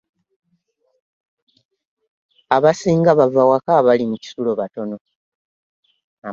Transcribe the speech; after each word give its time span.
Abasinga 2.55 3.11
bava 3.19 3.41
waka 3.49 3.71
abali 3.79 4.05
mu 4.11 4.17
kisulo 4.23 4.51
batono. 4.59 4.97